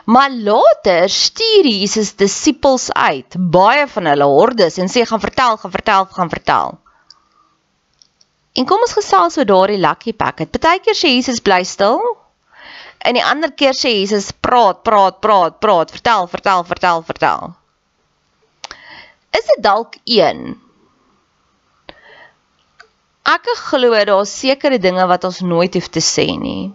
Maar 0.03 0.31
later 0.31 1.09
stuur 1.09 1.65
Jesus 1.65 2.15
disippels 2.15 2.91
uit, 2.91 3.35
baie 3.37 3.87
van 3.87 4.05
hulle 4.11 4.27
hordes 4.27 4.77
en 4.77 4.91
sê 4.91 5.05
gaan 5.07 5.21
vertel, 5.23 5.57
gaan 5.57 5.71
vertel, 5.71 6.05
gaan 6.05 6.29
vertel. 6.29 6.79
En 8.53 8.67
kom 8.69 8.83
ons 8.85 8.97
gesels 8.97 9.37
oor 9.37 9.47
daardie 9.49 9.79
lucky 9.79 10.13
packet. 10.13 10.51
Partykeer 10.51 10.97
sê 10.97 11.13
Jesus 11.15 11.39
bly 11.41 11.63
stil. 11.63 12.01
En 13.03 13.15
die 13.17 13.23
ander 13.23 13.51
keer 13.51 13.75
sê 13.75 13.95
Jesus 13.95 14.31
praat, 14.31 14.83
praat, 14.83 15.19
praat, 15.23 15.59
praat, 15.63 15.91
vertel, 15.91 16.27
vertel, 16.27 16.67
vertel, 16.67 17.01
vertel. 17.07 17.55
Is 19.33 19.47
dit 19.49 19.63
dalk 19.63 19.97
een 20.05 20.53
Ek 23.23 23.47
glo 23.55 23.95
daar's 24.03 24.31
sekere 24.35 24.77
dinge 24.83 25.03
wat 25.07 25.23
ons 25.23 25.39
nooit 25.47 25.73
hoef 25.77 25.87
te 25.87 26.01
sê 26.03 26.25
nie. 26.35 26.73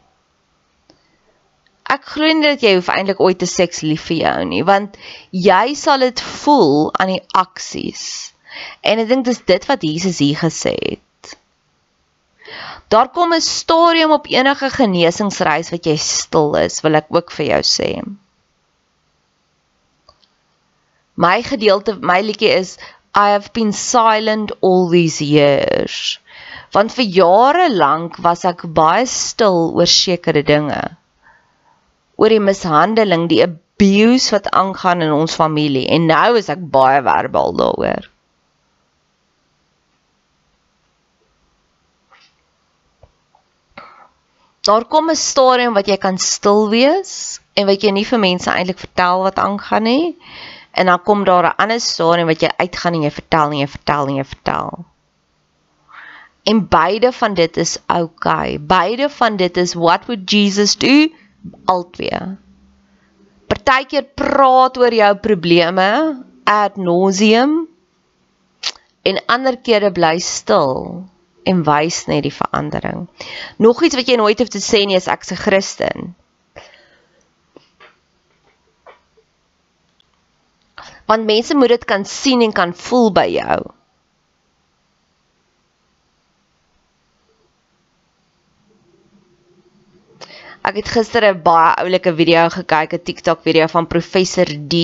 Ek 1.88 2.04
glo 2.12 2.28
nie 2.28 2.44
dat 2.44 2.64
jy 2.64 2.74
hoef 2.76 2.90
eintlik 2.92 3.20
ooit 3.24 3.38
te 3.40 3.48
seks 3.48 3.80
lief 3.86 4.08
vir 4.10 4.18
jou 4.18 4.38
nie, 4.50 4.62
want 4.70 4.98
jy 5.32 5.74
sal 5.78 6.04
dit 6.04 6.20
voel 6.42 6.90
aan 7.00 7.14
die 7.14 7.22
aksies. 7.42 8.04
En 8.82 9.00
ek 9.00 9.08
dink 9.12 9.24
dis 9.28 9.40
dit 9.48 9.68
wat 9.70 9.86
Jesus 9.86 10.20
hier 10.24 10.36
gesê 10.36 10.74
het. 10.76 11.34
Daar 12.92 13.08
kom 13.12 13.32
'n 13.34 13.44
stadium 13.44 14.12
op 14.16 14.28
enige 14.32 14.70
genesingsreis 14.76 15.72
wat 15.72 15.86
jy 15.86 15.96
stil 15.96 16.56
is, 16.56 16.80
wil 16.84 17.00
ek 17.00 17.08
ook 17.08 17.32
vir 17.32 17.46
jou 17.46 17.62
sê. 17.72 17.90
My 21.16 21.42
gedeelte, 21.42 21.98
my 22.00 22.20
liedjie 22.20 22.52
is 22.52 22.78
I 23.14 23.32
have 23.34 23.52
been 23.52 23.72
silent 23.72 24.52
all 24.60 24.88
these 24.90 25.24
years 25.24 26.20
want 26.72 26.92
vir 26.92 27.08
jare 27.16 27.68
lank 27.72 28.18
was 28.24 28.44
ek 28.48 28.64
baie 28.78 29.06
stil 29.08 29.72
oor 29.76 29.88
sekere 29.88 30.42
dinge 30.50 30.80
oor 32.18 32.34
die 32.34 32.42
mishandeling 32.50 33.26
die 33.30 33.42
abuse 33.46 34.34
wat 34.34 34.50
aangaan 34.60 35.06
in 35.06 35.14
ons 35.14 35.38
familie 35.38 35.86
en 35.96 36.08
nou 36.10 36.30
is 36.42 36.52
ek 36.54 36.62
baie 36.76 37.02
verbaal 37.06 37.54
daaroor 37.62 38.08
Daar 44.68 44.84
kom 44.84 45.08
'n 45.10 45.16
stadium 45.16 45.72
wat 45.72 45.86
jy 45.88 45.96
kan 45.96 46.18
stil 46.18 46.68
wees 46.68 47.40
en 47.56 47.66
wat 47.66 47.80
jy 47.82 47.90
nie 47.96 48.04
vir 48.04 48.20
mense 48.20 48.50
eintlik 48.52 48.78
vertel 48.78 49.22
wat 49.24 49.38
aangaan 49.40 49.86
nie 49.88 50.16
en 50.80 50.90
dan 50.90 51.02
kom 51.02 51.24
daar 51.24 51.46
'n 51.46 51.56
ander 51.64 51.80
stadium 51.80 52.28
wat 52.28 52.42
jy 52.44 52.50
uitgaan 52.56 52.94
en 52.94 53.06
jy 53.06 53.10
vertel 53.10 53.50
en 53.50 53.58
jy 53.58 53.68
vertel 53.76 54.08
en 54.08 54.16
jy 54.16 54.24
vertel. 54.24 54.84
En 56.42 56.68
beide 56.68 57.12
van 57.12 57.34
dit 57.34 57.56
is 57.56 57.78
okay. 57.86 58.60
Beide 58.60 59.08
van 59.08 59.36
dit 59.36 59.56
is 59.56 59.74
what 59.74 60.04
would 60.06 60.30
Jesus 60.30 60.76
do? 60.76 61.08
Altwee. 61.64 62.20
Partykeer 63.48 64.04
praat 64.18 64.76
oor 64.76 64.94
jou 64.94 65.12
probleme 65.24 65.88
ad 66.44 66.76
nauseam 66.76 67.68
en 69.08 69.20
ander 69.26 69.56
kere 69.64 69.90
bly 69.92 70.18
stil 70.20 71.04
en 71.48 71.62
wys 71.64 72.02
net 72.10 72.26
die 72.26 72.34
verandering. 72.34 73.06
Nog 73.56 73.82
iets 73.82 73.96
wat 73.96 74.08
jy 74.08 74.18
nooit 74.20 74.38
hoef 74.40 74.52
te 74.52 74.60
sê 74.60 74.82
nie 74.84 74.98
is 74.98 75.08
ek's 75.08 75.32
'n 75.32 75.40
Christen. 75.44 76.14
Want 81.08 81.24
mense 81.24 81.54
moet 81.56 81.68
dit 81.72 81.84
kan 81.84 82.04
sien 82.04 82.42
en 82.42 82.52
kan 82.52 82.74
voel 82.74 83.12
by 83.12 83.28
jou. 83.32 83.77
Ek 90.78 90.84
het 90.84 90.94
gister 90.94 91.24
'n 91.26 91.40
baie 91.42 91.70
oulike 91.82 92.10
video 92.14 92.42
gekyk, 92.54 92.92
'n 92.94 93.02
TikTok 93.08 93.40
video 93.42 93.66
van 93.66 93.86
professor 93.94 94.46
D. 94.46 94.74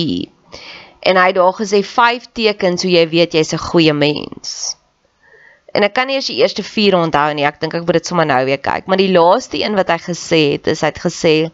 En 0.99 1.15
hy 1.15 1.27
het 1.27 1.35
daar 1.35 1.55
gesê 1.55 1.79
5 1.87 2.25
tekens 2.39 2.83
hoe 2.83 2.91
jy 2.91 3.05
weet 3.13 3.31
jy's 3.37 3.53
'n 3.53 3.67
goeie 3.69 3.93
mens. 3.93 4.75
En 5.73 5.83
ek 5.83 5.93
kan 5.93 6.07
nie 6.07 6.15
eers 6.15 6.27
die 6.27 6.41
eerste 6.41 6.63
4 6.63 6.97
onthou 6.97 7.33
nie. 7.33 7.45
Ek 7.45 7.61
dink 7.61 7.73
ek 7.73 7.85
moet 7.85 7.93
dit 7.93 8.05
sommer 8.05 8.25
nou 8.25 8.43
weer 8.45 8.57
kyk, 8.57 8.87
maar 8.87 8.97
die 8.97 9.11
laaste 9.11 9.63
een 9.63 9.75
wat 9.75 9.87
hy 9.87 9.97
gesê 10.09 10.41
het, 10.51 10.67
is 10.67 10.81
hy 10.81 10.91
het 10.91 10.99
gesê 10.99 11.51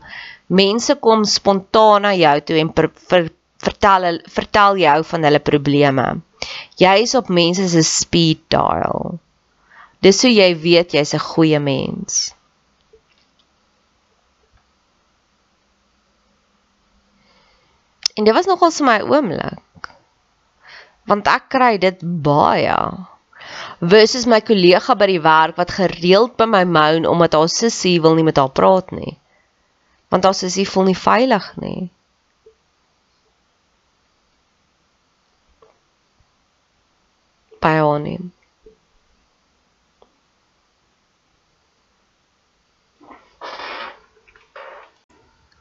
mense 0.47 0.95
kom 0.95 1.23
spontaan 1.23 2.01
na 2.01 2.15
jou 2.15 2.41
toe 2.41 2.57
en 2.57 2.73
ver, 2.73 2.89
ver, 3.09 3.29
vertel 3.59 4.19
vertel 4.25 4.77
jou 4.77 5.03
van 5.03 5.23
hulle 5.23 5.39
probleme. 5.39 6.21
Jy 6.77 6.97
is 7.01 7.15
op 7.15 7.29
mense 7.29 7.69
se 7.69 7.83
speed 7.83 8.49
dial. 8.49 9.19
Dis 10.01 10.21
hoe 10.21 10.33
jy 10.33 10.55
weet 10.57 10.93
jy's 10.93 11.13
'n 11.13 11.27
goeie 11.29 11.59
mens. 11.59 12.33
En 18.15 18.27
dit 18.27 18.33
was 18.33 18.49
nogal 18.49 18.71
vir 18.71 18.85
my 18.87 18.97
oomblik. 19.07 19.89
Want 21.09 21.27
ek 21.27 21.47
kry 21.53 21.77
dit 21.81 22.01
baie. 22.25 22.77
Versus 23.93 24.27
my 24.29 24.41
kollega 24.45 24.95
by 24.95 25.07
die 25.09 25.21
werk 25.23 25.57
wat 25.57 25.73
gereeld 25.73 26.35
by 26.37 26.45
my 26.49 26.63
moan 26.67 27.07
omdat 27.09 27.33
haar 27.37 27.49
sussie 27.49 27.97
wil 28.01 28.15
nie 28.15 28.27
met 28.27 28.37
haar 28.37 28.53
praat 28.53 28.91
nie. 28.95 29.17
Want 30.13 30.27
haar 30.27 30.37
sussie 30.37 30.67
voel 30.69 30.91
nie 30.91 30.97
veilig 30.97 31.47
nie. 31.63 31.89
Haar 37.61 37.99
nie. 38.01 38.19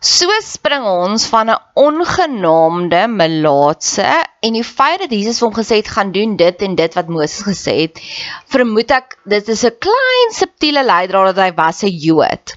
So 0.01 0.33
spring 0.41 0.81
ons 0.89 1.27
van 1.29 1.51
'n 1.53 1.61
ongenaamde 1.77 3.01
melaatse 3.13 4.07
en 4.41 4.55
die 4.57 4.65
feit 4.65 5.03
dat 5.03 5.11
Jesus 5.13 5.43
hom 5.45 5.53
gesê 5.53 5.83
het 5.83 5.91
gaan 5.93 6.13
doen 6.13 6.37
dit 6.41 6.63
en 6.63 6.75
dit 6.75 6.95
wat 6.95 7.09
Moses 7.13 7.45
gesê 7.45 7.75
het, 7.81 8.01
vermoed 8.49 8.91
ek 8.97 9.19
dit 9.29 9.49
is 9.49 9.65
'n 9.65 9.77
klein 9.79 10.33
subtiele 10.33 10.85
leidraad 10.85 11.37
dat 11.37 11.45
hy 11.45 11.53
was 11.53 11.83
'n 11.85 11.93
Jood. 11.93 12.57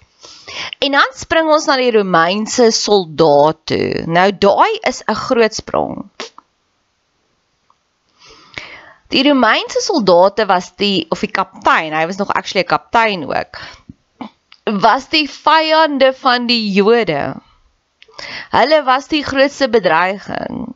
En 0.80 0.92
dan 0.92 1.12
spring 1.16 1.52
ons 1.52 1.66
na 1.68 1.76
die 1.76 1.92
Romeinse 1.92 2.72
soldaat 2.72 3.60
toe. 3.66 4.04
Nou 4.08 4.32
daai 4.32 4.80
is 4.88 5.04
'n 5.04 5.16
groot 5.28 5.54
sprong. 5.54 6.10
Die 9.10 9.28
Romeinse 9.28 9.82
soldate 9.82 10.46
was 10.46 10.72
die 10.76 11.06
of 11.10 11.20
die 11.20 11.32
kaptein, 11.32 11.92
hy 11.92 12.06
was 12.06 12.18
nog 12.18 12.32
actually 12.32 12.64
'n 12.64 12.72
kaptein 12.72 13.28
ook 13.28 13.83
was 14.64 15.10
die 15.10 15.28
vyande 15.30 16.14
van 16.14 16.48
die 16.48 16.72
Jode. 16.72 17.36
Hulle 18.54 18.84
was 18.86 19.08
die 19.08 19.24
grootste 19.24 19.68
bedreiging. 19.70 20.76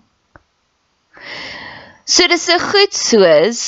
So 2.05 2.27
dis 2.27 2.45
so 2.47 2.57
goed 2.59 2.93
soos 2.95 3.63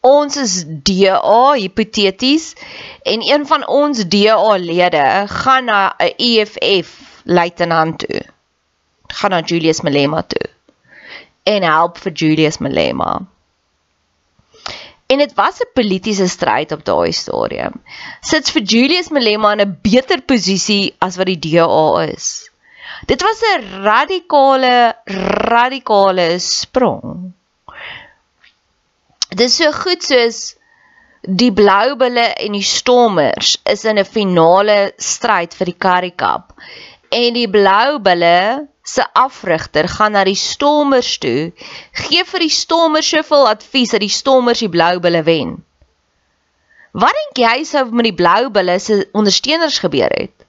ons 0.00 0.36
is 0.40 0.64
DA 0.66 1.52
hipoteties 1.60 2.54
en 3.04 3.20
een 3.26 3.44
van 3.46 3.66
ons 3.68 4.00
DA 4.08 4.56
lede 4.56 5.06
gaan 5.28 5.64
na 5.64 5.80
'n 5.98 6.14
EFF 6.16 7.20
luitenant 7.24 7.98
toe. 7.98 8.22
Gaan 9.12 9.30
na 9.30 9.40
Julius 9.42 9.80
Malema 9.80 10.22
toe 10.22 10.48
en 11.44 11.62
help 11.62 11.98
vir 11.98 12.12
Julius 12.12 12.58
Malema. 12.58 13.26
En 15.10 15.18
dit 15.18 15.32
was 15.34 15.58
'n 15.60 15.72
politieke 15.74 16.28
stryd 16.28 16.72
op 16.72 16.84
daai 16.84 17.12
stadium. 17.12 17.82
Sits 18.20 18.54
vir 18.54 18.62
Julius 18.62 19.08
Malema 19.10 19.52
in 19.52 19.60
'n 19.66 19.78
beter 19.82 20.22
posisie 20.22 20.94
as 20.98 21.16
wat 21.16 21.26
die 21.26 21.38
DA 21.38 22.06
is. 22.14 22.50
Dit 23.06 23.22
was 23.22 23.42
'n 23.42 23.82
radikale 23.82 24.94
radikale 25.50 26.38
sprong. 26.38 27.32
Dit 29.28 29.46
is 29.46 29.56
so 29.56 29.72
goed 29.72 30.02
soos 30.02 30.56
die 31.22 31.52
Bloubulle 31.52 32.34
en 32.34 32.52
die 32.52 32.64
Stormers 32.64 33.58
is 33.64 33.84
in 33.84 33.98
'n 33.98 34.04
finale 34.04 34.92
stryd 34.96 35.54
vir 35.54 35.66
die 35.66 35.78
Currie 35.78 36.14
Cup. 36.16 36.54
En 37.10 37.34
die 37.34 37.48
Bloubulle 37.50 38.68
se 38.86 39.04
afrigter 39.12 39.88
gaan 39.88 40.14
na 40.14 40.22
die 40.24 40.38
Stormers 40.38 41.16
toe, 41.18 41.50
gee 42.04 42.22
vir 42.24 42.44
die 42.44 42.52
Stormers 42.54 43.08
soveel 43.10 43.48
advies 43.50 43.90
dat 43.94 44.04
die 44.04 44.12
Stormers 44.14 44.62
die 44.62 44.70
Blou 44.70 45.00
Bulle 45.02 45.24
wen. 45.26 45.56
Wat 46.94 47.14
dink 47.18 47.42
jy 47.42 47.64
sou 47.66 47.82
met 47.90 48.06
die 48.08 48.14
Blou 48.14 48.50
Bulle 48.54 48.78
se 48.82 49.02
ondersteuners 49.10 49.80
gebeur 49.82 50.14
het? 50.14 50.46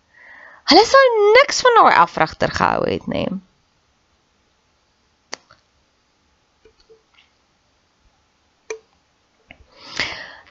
Hulle 0.70 0.86
sou 0.86 1.02
niks 1.40 1.62
van 1.66 1.80
daai 1.80 1.98
afrigter 2.04 2.54
gehou 2.54 2.86
het 2.86 3.10
nie. 3.10 3.28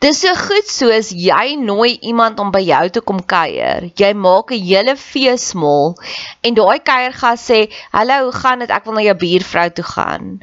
Dis 0.00 0.22
so 0.24 0.32
goed 0.32 0.64
soos 0.64 1.10
jy 1.12 1.56
nooi 1.60 1.98
iemand 2.08 2.38
om 2.40 2.48
by 2.54 2.62
jou 2.64 2.84
te 2.88 3.02
kom 3.04 3.18
kuier. 3.32 3.90
Jy 4.00 4.08
maak 4.16 4.48
'n 4.56 4.62
hele 4.64 4.94
feesmaal 4.96 5.92
en 6.40 6.56
daai 6.56 6.78
kuiergas 6.90 7.44
sê, 7.50 7.68
"Hallo, 7.92 8.16
hoe 8.24 8.32
gaan 8.32 8.60
dit? 8.60 8.70
Ek 8.70 8.84
wil 8.84 8.94
na 8.94 9.02
jou 9.02 9.14
buurvrou 9.14 9.68
toe 9.70 9.84
gaan." 9.84 10.40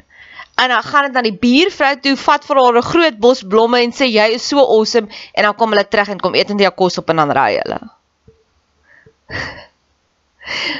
En 0.62 0.68
dan 0.68 0.82
gaan 0.82 1.04
dit 1.04 1.12
na 1.12 1.22
die 1.22 1.38
buurvrou 1.44 1.94
toe, 2.00 2.16
vat 2.16 2.44
vir 2.44 2.56
haar 2.56 2.76
'n 2.76 2.90
groot 2.92 3.18
bos 3.18 3.42
blomme 3.42 3.82
en 3.82 3.92
sê, 3.92 4.06
"Jy 4.06 4.34
is 4.34 4.48
so 4.48 4.58
awesome." 4.58 5.08
En 5.34 5.42
dan 5.42 5.54
kom 5.54 5.70
hulle 5.70 5.88
terug 5.88 6.08
en 6.08 6.20
kom 6.20 6.34
eet 6.34 6.50
en 6.50 6.58
jy 6.58 6.70
kos 6.70 6.98
op 6.98 7.10
en 7.10 7.16
dan 7.16 7.30
ry 7.30 7.58
hulle. 7.58 7.80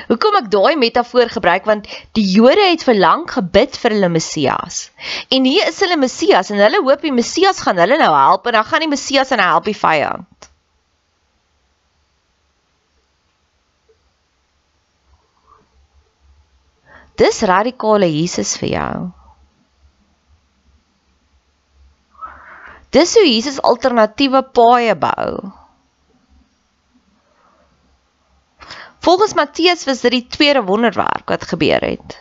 Hoekom 0.09 0.39
ek 0.41 0.51
daai 0.53 0.77
metafoor 0.81 1.29
gebruik 1.33 1.67
want 1.69 1.89
die 2.17 2.25
Jode 2.25 2.71
het 2.71 2.85
vir 2.87 2.97
lank 2.99 3.35
gebid 3.37 3.77
vir 3.77 3.97
hulle 3.97 4.11
Messias. 4.13 4.89
En 5.35 5.45
hier 5.49 5.69
is 5.69 5.81
hulle 5.85 5.99
Messias 6.01 6.53
en 6.53 6.63
hulle 6.63 6.81
hoop 6.85 7.05
die 7.05 7.15
Messias 7.15 7.61
gaan 7.65 7.81
hulle 7.83 8.01
nou 8.01 8.13
help 8.15 8.49
en 8.49 8.59
dan 8.59 8.69
gaan 8.69 8.87
die 8.87 8.93
Messias 8.95 9.35
en 9.37 9.45
help 9.45 9.69
die 9.69 9.77
vyand. 9.77 10.49
Dis 17.19 17.43
radikale 17.43 18.07
Jesus 18.07 18.55
vir 18.61 18.71
jou. 18.77 18.99
Dis 22.95 23.15
hoe 23.19 23.25
Jesus 23.27 23.59
alternatiewe 23.67 24.45
paaie 24.55 24.95
bou. 24.97 25.58
Volgens 29.09 29.33
Matteus 29.35 29.87
was 29.89 30.03
dit 30.05 30.13
die 30.13 30.27
tweede 30.29 30.61
wonderwerk 30.69 31.31
wat 31.33 31.47
gebeur 31.49 31.81
het. 31.81 32.17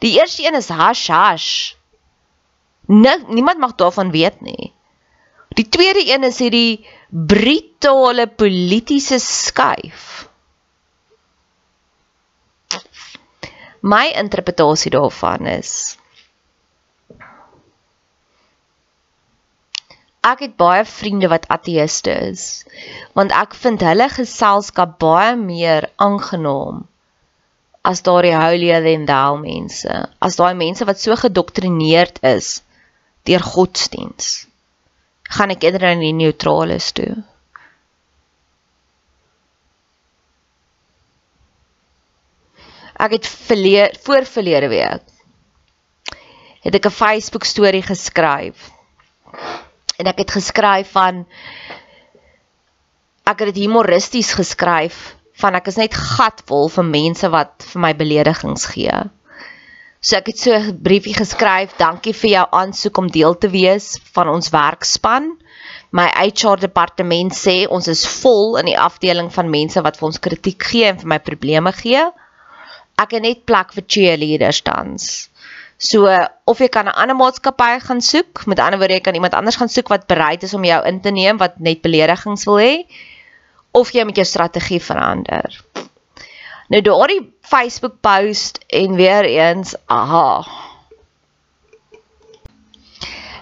Die 0.00 0.14
eerste 0.16 0.46
een 0.46 0.56
is 0.56 0.70
hash 0.72 1.08
hash. 1.12 1.74
Niemand 2.86 3.58
mag 3.58 3.74
daarvan 3.74 4.10
weet 4.10 4.40
nie. 4.40 4.72
Die 5.48 5.68
tweede 5.68 6.08
een 6.08 6.24
is 6.24 6.38
hierdie 6.40 6.86
brutale 7.08 8.26
politieke 8.26 9.18
skuif. 9.20 10.28
My 13.84 14.06
interpretasie 14.16 14.90
daarvan 14.96 15.46
is 15.60 15.98
ek 20.24 20.40
het 20.46 20.56
baie 20.60 20.84
vriende 20.88 21.28
wat 21.32 21.48
ateëste 21.56 22.14
is 22.30 22.44
want 23.18 23.34
ek 23.44 23.54
vind 23.64 23.84
hulle 23.84 24.08
geselskap 24.16 24.98
baie 25.04 25.36
meer 25.40 25.90
aangenaam 26.08 26.84
as 27.84 28.00
daardie 28.06 28.36
holier 28.36 28.80
than 28.86 29.04
thou 29.10 29.36
mense 29.40 29.98
as 30.28 30.38
daai 30.40 30.54
mense 30.60 30.88
wat 30.88 31.00
so 31.00 31.16
gedoktrineerd 31.24 32.22
is 32.36 32.54
deur 33.24 33.40
godsdiens. 33.40 34.46
Gaan 35.32 35.52
ek 35.54 35.64
eerder 35.64 35.86
in 35.94 36.02
die 36.04 36.12
neutrales 36.16 36.90
toe? 36.96 37.12
Ek 43.00 43.16
het 43.16 43.26
verlede 43.26 43.98
voor 44.04 44.28
verlede 44.28 44.68
week 44.72 45.10
het 46.64 46.76
ek 46.78 46.86
'n 46.88 46.96
Facebook 47.00 47.44
storie 47.44 47.82
geskryf 47.84 48.70
en 49.98 50.10
ek 50.10 50.24
het 50.24 50.36
geskryf 50.36 50.94
van 50.96 51.24
ek 53.24 53.40
het 53.40 53.52
dit 53.54 53.64
humoristies 53.64 54.34
geskryf 54.36 55.14
van 55.40 55.56
ek 55.58 55.68
is 55.72 55.78
net 55.80 55.94
gatvol 55.98 56.68
vir 56.70 56.86
mense 56.86 57.30
wat 57.32 57.66
vir 57.72 57.82
my 57.86 57.92
beledigings 57.98 58.66
gee. 58.74 59.04
So 60.04 60.18
ek 60.18 60.26
het 60.30 60.38
so 60.38 60.52
'n 60.52 60.82
briefie 60.84 61.14
geskryf, 61.16 61.76
dankie 61.78 62.12
vir 62.12 62.30
jou 62.30 62.46
aansoek 62.52 62.98
om 62.98 63.08
deel 63.08 63.38
te 63.38 63.48
wees 63.48 63.98
van 64.12 64.28
ons 64.28 64.50
werkspan. 64.52 65.32
My 65.90 66.08
HR 66.12 66.60
departement 66.60 67.32
sê 67.32 67.66
ons 67.70 67.88
is 67.88 68.06
vol 68.06 68.56
in 68.60 68.66
die 68.66 68.78
afdeling 68.78 69.32
van 69.32 69.50
mense 69.50 69.80
wat 69.80 69.96
vir 69.96 70.06
ons 70.06 70.20
kritiek 70.20 70.62
gee 70.62 70.84
en 70.84 70.98
vir 70.98 71.08
my 71.08 71.18
probleme 71.18 71.72
gee. 71.72 72.02
Ek 72.98 73.10
het 73.16 73.22
net 73.22 73.44
plek 73.44 73.72
vir 73.72 73.84
cheerleaders 73.86 74.60
tans. 74.62 75.30
So 75.78 76.06
of 76.44 76.58
jy 76.58 76.68
kan 76.68 76.86
'n 76.86 76.94
ander 76.94 77.16
maatskappy 77.16 77.80
gaan 77.80 78.00
soek, 78.00 78.46
met 78.46 78.58
ander 78.58 78.78
woorde 78.78 78.94
jy 78.94 79.00
kan 79.00 79.14
iemand 79.14 79.34
anders 79.34 79.56
gaan 79.56 79.68
soek 79.68 79.88
wat 79.88 80.06
bereid 80.06 80.42
is 80.42 80.54
om 80.54 80.64
jou 80.64 80.84
in 80.86 81.00
te 81.00 81.10
neem 81.10 81.36
wat 81.36 81.58
net 81.58 81.82
beledigings 81.82 82.44
wil 82.44 82.58
hê 82.58 82.86
of 83.72 83.90
jy 83.90 84.04
moet 84.04 84.16
jou 84.16 84.26
strategie 84.26 84.80
verander. 84.80 85.64
Nou 86.68 86.80
daardie 86.80 87.34
Facebook 87.40 88.00
post 88.00 88.60
en 88.68 88.94
weer 88.94 89.24
eens, 89.24 89.74
aha. 89.86 90.44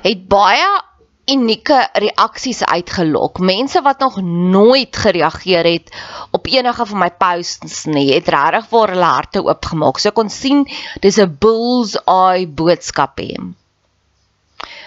Het 0.03 0.29
baie 0.29 0.83
unieke 1.33 1.79
reaksies 2.05 2.63
uitgelok. 2.65 3.39
Mense 3.39 3.83
wat 3.83 4.01
nog 4.05 4.21
nooit 4.23 4.97
gereageer 4.97 5.65
het 5.65 5.93
op 6.31 6.47
enige 6.47 6.87
van 6.87 6.99
my 6.99 7.11
posts 7.11 7.85
nie, 7.85 8.13
het 8.15 8.29
regtig 8.29 8.69
vir 8.73 8.95
hulle 8.95 9.11
harte 9.17 9.43
oopgemaak. 9.45 9.99
So 9.99 10.11
kon 10.11 10.31
sien 10.31 10.67
dis 11.01 11.19
'n 11.19 11.37
bull's 11.41 11.97
eye 12.05 12.47
boodskap 12.47 13.21
hê. 13.21 13.37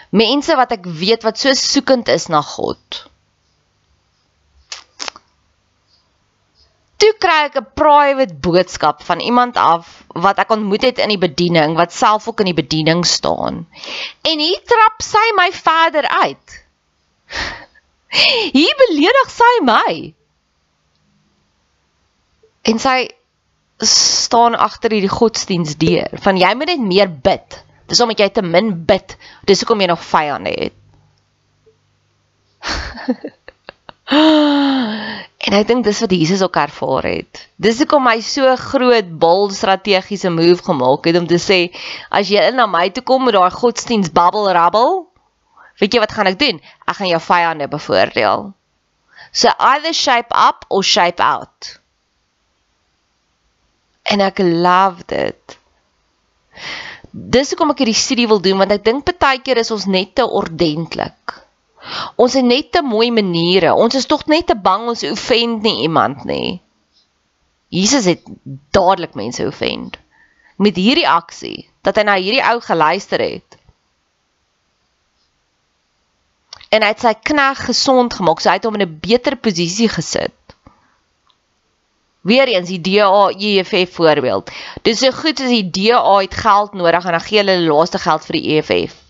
Mense 0.09 0.55
wat 0.55 0.71
ek 0.71 0.85
weet 0.85 1.23
wat 1.23 1.39
so 1.39 1.53
soekend 1.53 2.07
is 2.07 2.27
na 2.27 2.41
God. 2.41 3.05
Toe 6.97 7.11
kry 7.19 7.39
ek 7.49 7.57
'n 7.59 7.67
private 7.75 8.35
boodskap 8.39 9.03
van 9.03 9.19
iemand 9.19 9.57
af 9.59 10.03
wat 10.07 10.39
ek 10.39 10.51
ontmoet 10.55 10.81
het 10.81 10.97
in 11.03 11.11
die 11.11 11.19
bediening 11.19 11.75
wat 11.75 11.93
self 11.93 12.27
ook 12.27 12.39
in 12.39 12.51
die 12.53 12.61
bediening 12.61 13.05
staan. 13.05 13.67
En 14.21 14.39
hier 14.39 14.61
trap 14.63 15.01
sy 15.03 15.25
my 15.35 15.51
verder 15.51 16.07
uit. 16.07 16.63
Hier 18.59 18.75
beledig 18.87 19.29
sy 19.29 19.53
my. 19.63 20.13
En 22.61 22.79
sy 22.79 23.09
staan 23.83 24.55
agter 24.55 24.91
hierdie 24.95 25.11
godsdienstdeur 25.11 26.15
van 26.23 26.37
jy 26.39 26.53
moet 26.55 26.71
net 26.71 26.79
meer 26.79 27.11
bid. 27.11 27.63
Dis 27.91 28.01
omdat 28.01 28.23
jy 28.23 28.29
te 28.29 28.41
min 28.41 28.71
bid. 28.87 29.17
Dis 29.45 29.59
hoekom 29.61 29.83
jy 29.83 29.87
nog 29.91 30.03
vyande 30.03 30.55
het. 30.55 30.73
En 35.45 35.53
ek 35.53 35.67
dink 35.69 35.83
dis 35.85 35.99
wat 36.01 36.13
Jesus 36.13 36.41
ook 36.41 36.57
ervaar 36.57 37.05
het. 37.05 37.41
Dis 37.61 37.77
hoekom 37.77 38.07
hy 38.09 38.17
so 38.25 38.49
groot 38.57 39.09
bold 39.21 39.53
strategiese 39.53 40.31
move 40.33 40.63
gemaak 40.65 41.05
het 41.05 41.19
om 41.19 41.27
te 41.29 41.37
sê 41.41 41.59
as 42.09 42.31
jy 42.33 42.47
na 42.55 42.65
my 42.69 42.87
toe 42.89 43.03
kom 43.05 43.27
met 43.27 43.37
daai 43.37 43.53
godsdiens 43.53 44.09
babbel 44.15 44.49
rabbel, 44.57 45.03
weet 45.81 45.93
jy 45.93 46.01
wat 46.01 46.15
gaan 46.17 46.31
ek 46.31 46.39
doen? 46.41 46.61
Ek 46.89 46.97
gaan 46.97 47.11
jou 47.11 47.21
vyande 47.27 47.69
bevoordeel. 47.69 48.49
So 49.35 49.53
either 49.69 49.93
shape 49.93 50.33
up 50.33 50.65
or 50.69 50.81
shape 50.81 51.21
out. 51.21 51.75
En 54.09 54.25
ek 54.25 54.41
love 54.41 55.05
dit. 55.13 55.57
Dis 57.11 57.53
hoekom 57.53 57.73
ek 57.75 57.85
hierdie 57.85 58.01
studie 58.01 58.29
wil 58.31 58.41
doen 58.41 58.57
want 58.63 58.73
ek 58.73 58.85
dink 58.85 59.13
baie 59.21 59.41
keer 59.45 59.61
is 59.61 59.73
ons 59.75 59.85
net 59.85 60.15
te 60.17 60.25
ordentlik. 60.25 61.44
Ons 62.15 62.33
het 62.33 62.45
net 62.45 62.71
te 62.71 62.81
mooi 62.81 63.11
maniere. 63.11 63.73
Ons 63.73 63.95
is 63.95 64.07
tog 64.09 64.25
net 64.31 64.47
te 64.47 64.55
bang 64.55 64.87
ons 64.89 65.03
offend 65.03 65.61
nie 65.65 65.81
iemand 65.85 66.23
nie. 66.25 66.61
Jesus 67.69 68.05
het 68.05 68.23
dadelik 68.71 69.13
mense 69.13 69.45
offend 69.45 69.99
met 70.55 70.77
hierdie 70.79 71.07
aksie 71.09 71.67
dat 71.83 71.99
hy 71.99 72.05
na 72.07 72.15
hierdie 72.15 72.43
ou 72.43 72.59
geluister 72.63 73.21
het. 73.21 73.57
En 76.71 76.83
hy 76.83 76.91
het 76.91 77.03
sy 77.03 77.13
knegg 77.29 77.65
gesond 77.69 78.15
gemaak, 78.17 78.41
so 78.41 78.49
hy 78.49 78.57
het 78.57 78.67
hom 78.67 78.77
in 78.79 78.87
'n 78.87 78.99
beter 78.99 79.35
posisie 79.35 79.89
gesit. 79.89 80.33
Weereens 82.25 82.67
die 82.67 82.81
DA 82.81 83.29
EFF 83.37 83.93
voorbeeld. 83.95 84.49
Dis 84.81 84.99
so 84.99 85.11
goed 85.11 85.39
as 85.39 85.51
die 85.51 85.69
DA 85.69 86.17
het 86.17 86.33
geld 86.33 86.73
nodig 86.73 87.05
en 87.05 87.11
dan 87.11 87.21
gee 87.21 87.37
hulle 87.37 87.59
laaste 87.61 87.99
geld 87.99 88.25
vir 88.25 88.39
die 88.39 88.57
EFF. 88.57 89.04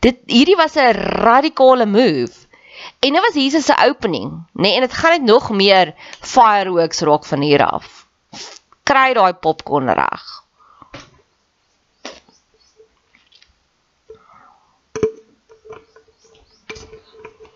Dit 0.00 0.18
hierdie 0.26 0.56
was 0.56 0.76
'n 0.76 0.92
radikale 1.24 1.86
move. 1.86 2.46
En 2.98 3.12
dit 3.12 3.20
was 3.20 3.34
Jesus 3.34 3.64
se 3.64 3.74
opening, 3.88 4.30
nê? 4.30 4.60
Nee, 4.62 4.74
en 4.74 4.80
dit 4.80 4.92
gaan 4.92 5.10
net 5.10 5.22
nog 5.22 5.50
meer 5.50 5.94
fireworks 6.20 7.00
raak 7.00 7.24
van 7.24 7.40
hier 7.40 7.66
af. 7.66 8.06
Kry 8.82 9.12
daai 9.12 9.32
popcorn 9.32 9.90
reg. 9.92 10.44